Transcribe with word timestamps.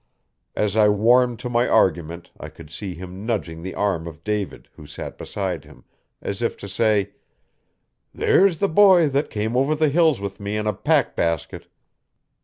As 0.55 0.75
I 0.75 0.89
warmed 0.89 1.37
to 1.41 1.47
my 1.49 1.67
argument 1.67 2.31
I 2.39 2.49
could 2.49 2.71
see 2.71 2.95
him 2.95 3.23
nudging 3.23 3.61
the 3.61 3.75
arm 3.75 4.07
of 4.07 4.23
David, 4.23 4.67
who 4.73 4.87
sat 4.87 5.15
beside 5.15 5.63
him, 5.63 5.83
as 6.23 6.41
if 6.41 6.57
to 6.57 6.67
say, 6.67 7.11
'There's 8.11 8.57
the 8.57 8.67
boy 8.67 9.09
that 9.09 9.29
came 9.29 9.55
over 9.55 9.75
the 9.75 9.89
hills 9.89 10.19
with 10.19 10.39
me 10.39 10.57
in 10.57 10.65
a 10.65 10.73
pack 10.73 11.15
basket.' 11.15 11.67